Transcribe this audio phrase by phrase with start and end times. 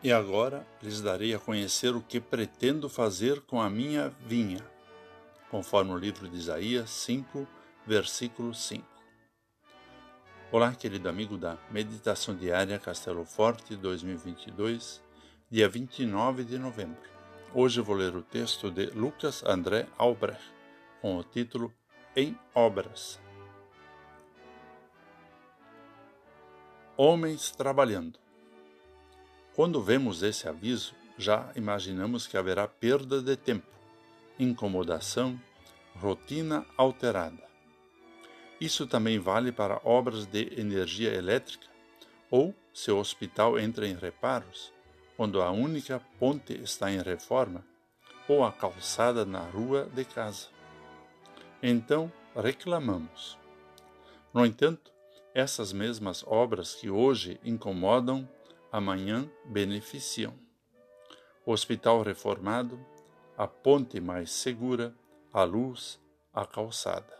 [0.00, 4.64] E agora lhes darei a conhecer o que pretendo fazer com a minha vinha,
[5.50, 7.48] conforme o livro de Isaías 5,
[7.84, 8.86] versículo 5.
[10.52, 15.02] Olá, querido amigo da Meditação Diária Castelo Forte 2022,
[15.50, 17.02] dia 29 de novembro.
[17.52, 20.54] Hoje vou ler o texto de Lucas André Albrecht,
[21.02, 21.74] com o título
[22.14, 23.18] Em Obras.
[26.96, 28.27] Homens trabalhando.
[29.58, 33.66] Quando vemos esse aviso, já imaginamos que haverá perda de tempo,
[34.38, 35.36] incomodação,
[35.96, 37.42] rotina alterada.
[38.60, 41.66] Isso também vale para obras de energia elétrica
[42.30, 44.72] ou se o hospital entra em reparos,
[45.16, 47.66] quando a única ponte está em reforma
[48.28, 50.46] ou a calçada na rua de casa.
[51.60, 53.36] Então reclamamos.
[54.32, 54.92] No entanto,
[55.34, 58.28] essas mesmas obras que hoje incomodam
[58.70, 60.34] amanhã beneficiam.
[61.44, 62.78] Hospital reformado,
[63.36, 64.94] a ponte mais segura,
[65.32, 66.00] a luz,
[66.32, 67.16] a calçada.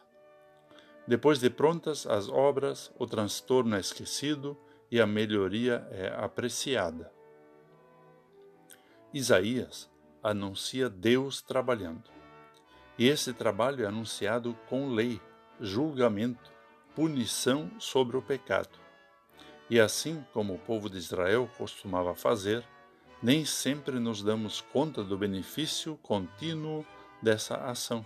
[1.07, 4.59] Depois de prontas as obras, o transtorno é esquecido
[4.91, 7.11] e a melhoria é apreciada.
[9.13, 9.91] Isaías
[10.23, 12.11] anuncia Deus trabalhando.
[12.99, 15.21] E esse trabalho é anunciado com lei,
[15.61, 16.53] julgamento,
[16.95, 18.88] punição sobre o pecado.
[19.71, 22.65] E assim como o povo de Israel costumava fazer,
[23.23, 26.87] nem sempre nos damos conta do benefício contínuo
[27.23, 28.05] dessa ação.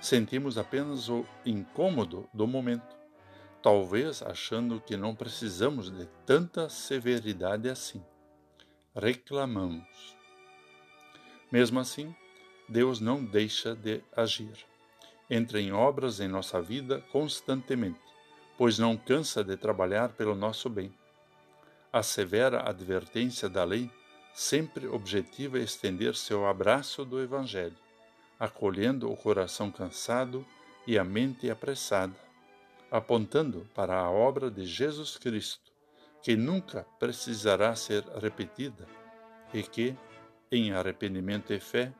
[0.00, 2.96] Sentimos apenas o incômodo do momento,
[3.62, 8.02] talvez achando que não precisamos de tanta severidade assim.
[8.94, 10.16] Reclamamos.
[11.52, 12.14] Mesmo assim,
[12.68, 14.64] Deus não deixa de agir.
[15.28, 18.05] Entra em obras em nossa vida constantemente
[18.56, 20.92] pois não cansa de trabalhar pelo nosso bem.
[21.92, 23.90] A severa advertência da lei
[24.34, 27.76] sempre objetiva estender seu abraço do Evangelho,
[28.38, 30.44] acolhendo o coração cansado
[30.86, 32.14] e a mente apressada,
[32.90, 35.72] apontando para a obra de Jesus Cristo,
[36.22, 38.86] que nunca precisará ser repetida
[39.54, 39.96] e que,
[40.50, 41.92] em arrependimento e fé,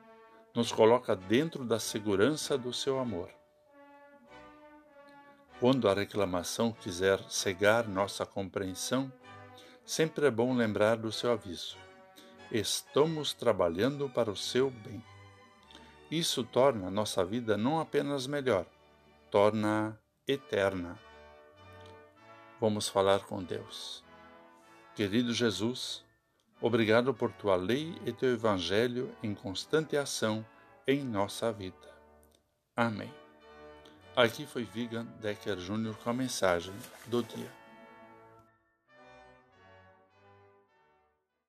[0.53, 3.36] nos coloca dentro da segurança do seu amor.
[5.59, 9.11] Quando a reclamação quiser cegar nossa compreensão,
[9.83, 11.75] sempre é bom lembrar do seu aviso.
[12.51, 15.03] Estamos trabalhando para o seu bem.
[16.11, 18.67] Isso torna nossa vida não apenas melhor,
[19.31, 20.97] torna eterna.
[22.61, 24.03] Vamos falar com Deus.
[24.95, 26.05] Querido Jesus,
[26.61, 30.45] obrigado por tua lei e teu evangelho em constante ação
[30.87, 31.97] em nossa vida.
[32.75, 33.26] Amém.
[34.17, 35.93] Aqui foi Vigan Decker Jr.
[36.03, 36.73] com a mensagem
[37.05, 37.51] do dia.